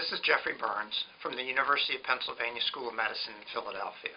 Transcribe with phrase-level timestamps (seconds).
[0.00, 4.16] This is Jeffrey Berns from the University of Pennsylvania School of Medicine in Philadelphia.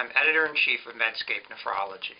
[0.00, 2.16] I'm editor-in-chief of Medscape Nephrology.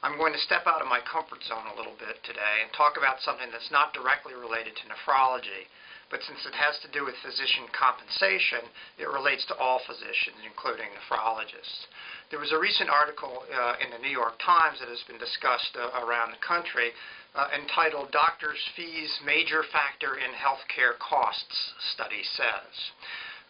[0.00, 2.96] I'm going to step out of my comfort zone a little bit today and talk
[2.96, 5.68] about something that's not directly related to nephrology,
[6.08, 8.64] but since it has to do with physician compensation,
[8.96, 11.84] it relates to all physicians, including nephrologists.
[12.32, 15.76] There was a recent article uh, in the New York Times that has been discussed
[15.76, 16.96] uh, around the country
[17.34, 22.74] uh, entitled Doctors' Fees Major Factor in Healthcare Costs, Study Says.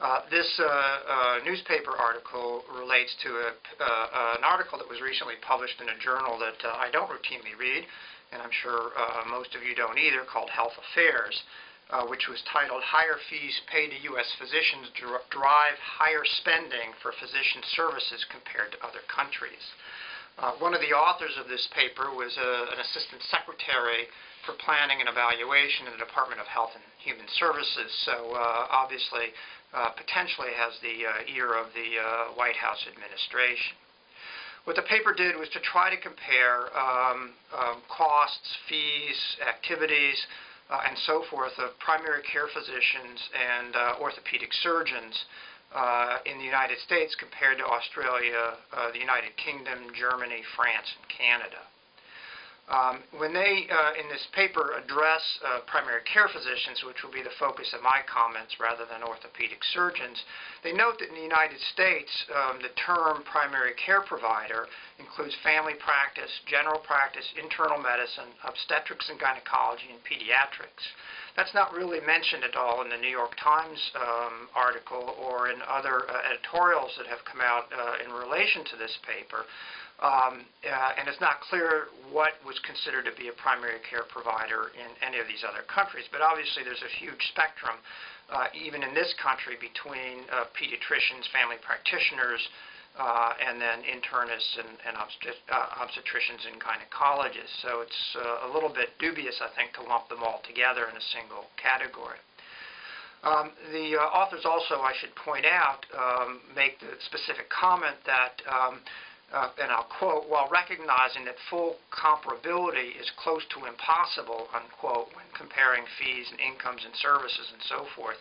[0.03, 5.39] Uh, this uh, uh, newspaper article relates to a, uh, an article that was recently
[5.47, 7.87] published in a journal that uh, I don't routinely read,
[8.35, 8.91] and I'm sure
[9.31, 11.39] most of you don't either, called Health Affairs,
[12.09, 14.27] which was titled Higher Fees Paid to U.S.
[14.41, 14.91] Physicians
[15.31, 19.71] Drive Higher Spending for Physician Services Compared to Other Countries.
[20.59, 24.09] One of the authors of this paper was an assistant secretary
[24.45, 27.91] for planning and evaluation in the Department of Health and Human Services.
[28.05, 29.31] So uh, obviously,
[29.73, 33.79] uh, potentially has the uh, ear of the uh, White House administration.
[34.65, 40.19] What the paper did was to try to compare um, um, costs, fees, activities,
[40.71, 45.19] uh, and so forth of primary care physicians and uh, orthopedic surgeons
[45.75, 48.57] uh, in the United States compared to Australia,
[48.93, 51.63] the United Kingdom, Germany, France, and Canada.
[52.71, 57.23] Um, when they, uh, in this paper, address uh, primary care physicians, which will be
[57.23, 60.23] the focus of my comments rather than orthopedic surgeons,
[60.63, 64.71] they note that in the United States, um, the term primary care provider
[65.03, 70.87] includes family practice, general practice, internal medicine, obstetrics and gynecology, and pediatrics.
[71.37, 75.65] That's not really mentioned at all in the New York Times um, article or in
[75.65, 79.49] other uh, editorials that have come out uh, in relation to this paper.
[80.03, 84.75] Um, uh, and it's not clear what was considered to be a primary care provider
[84.75, 86.05] in any of these other countries.
[86.11, 87.79] But obviously, there's a huge spectrum,
[88.29, 92.43] uh, even in this country, between uh, pediatricians, family practitioners,
[92.99, 97.63] uh, and then internists and, and uh, obstetricians and gynecologists.
[97.63, 100.97] So it's uh, a little bit dubious, I think, to lump them all together in
[100.97, 102.21] a single category.
[103.23, 108.83] Um, the authors also, I should point out, um, make the specific comment that um,
[109.33, 115.25] uh, and I'll quote, while recognizing that full comparability is close to impossible, unquote, when
[115.33, 118.21] comparing fees and incomes and services and so forth,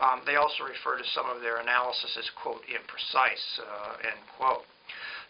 [0.00, 4.64] um, they also refer to some of their analysis as, quote, imprecise, uh, end quote.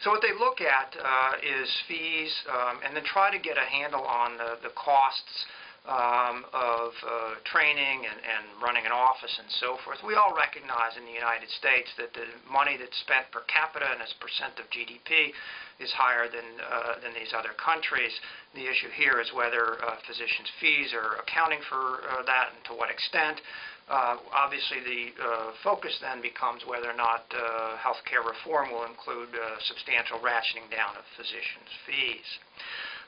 [0.01, 3.67] So what they look at uh, is fees um, and then try to get a
[3.67, 5.45] handle on the, the costs
[5.89, 9.97] um, of uh, training and, and running an office and so forth.
[10.05, 13.97] We all recognize in the United States that the money that's spent per capita and
[13.97, 15.33] as percent of GDP
[15.81, 18.13] is higher than, uh, than these other countries.
[18.53, 22.77] The issue here is whether uh, physicians' fees are accounting for uh, that and to
[22.77, 23.41] what extent.
[23.89, 29.33] Uh, obviously, the uh, focus then becomes whether or not uh, healthcare reform will include
[29.33, 32.29] uh, substantial ratcheting down of physicians' fees.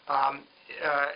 [0.10, 0.42] Um,
[0.82, 1.14] uh,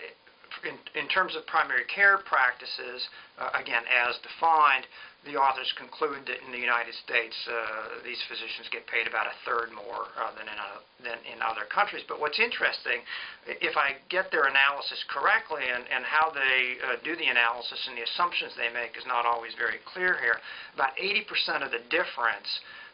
[0.64, 3.06] in, in terms of primary care practices,
[3.38, 4.86] uh, again, as defined,
[5.26, 9.34] the authors conclude that in the United States, uh, these physicians get paid about a
[9.42, 10.70] third more uh, than, in a,
[11.02, 12.06] than in other countries.
[12.06, 13.02] But what's interesting,
[13.44, 17.98] if I get their analysis correctly and, and how they uh, do the analysis and
[17.98, 20.38] the assumptions they make is not always very clear here,
[20.78, 22.48] about 80% of the difference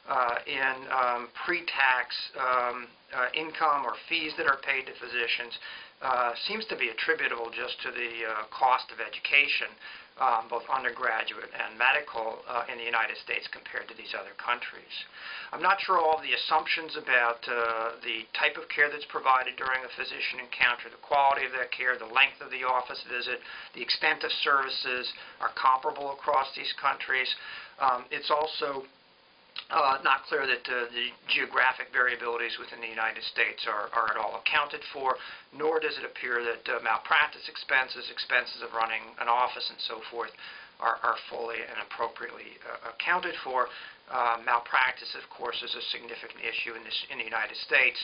[0.08, 5.56] uh, in um, pre-tax um, uh, income or fees that are paid to physicians
[6.04, 9.72] uh, seems to be attributable just to the uh, cost of education,
[10.20, 14.92] um, both undergraduate and medical, uh, in the United States compared to these other countries.
[15.50, 19.80] I'm not sure all the assumptions about uh, the type of care that's provided during
[19.80, 23.40] a physician encounter, the quality of that care, the length of the office visit,
[23.72, 25.08] the extent of services
[25.40, 27.30] are comparable across these countries.
[27.80, 28.84] Um, it's also
[29.70, 34.18] uh, not clear that uh, the geographic variabilities within the United States are, are at
[34.18, 35.16] all accounted for,
[35.54, 40.00] nor does it appear that uh, malpractice expenses, expenses of running an office, and so
[40.10, 40.30] forth
[40.84, 43.72] are, are fully and appropriately uh, accounted for.
[44.04, 47.96] Uh, malpractice, of course, is a significant issue in, this, in the United States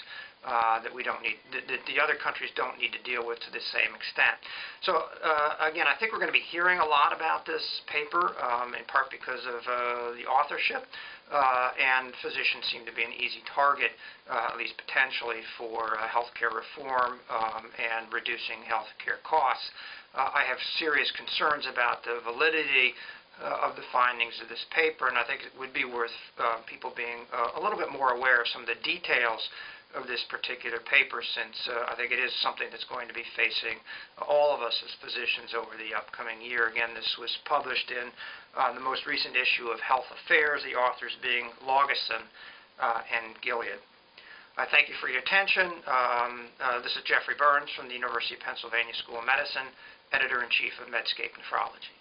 [0.48, 3.52] uh, that we don't need, that, the other countries don't need to deal with to
[3.52, 4.32] the same extent.
[4.80, 8.32] So uh, again, I think we're going to be hearing a lot about this paper,
[8.40, 10.88] um, in part because of uh, the authorship,
[11.28, 13.92] uh, and physicians seem to be an easy target,
[14.32, 19.68] at least potentially, for healthcare reform um, and reducing healthcare costs.
[20.14, 22.94] I have serious concerns about the validity
[23.38, 26.60] uh, of the findings of this paper, and I think it would be worth uh,
[26.66, 29.40] people being uh, a little bit more aware of some of the details
[29.94, 33.26] of this particular paper since uh, I think it is something that's going to be
[33.34, 33.82] facing
[34.22, 36.70] all of us as physicians over the upcoming year.
[36.70, 38.14] Again, this was published in
[38.54, 42.22] uh, the most recent issue of Health Affairs, the authors being Laugesen
[42.78, 43.82] uh, and Glied.
[44.58, 45.80] I thank you for your attention.
[45.86, 49.70] Um, uh, this is Jeffrey Berns from the University of Pennsylvania School of Medicine,
[50.12, 51.99] Editor-in-Chief of Medscape Nephrology.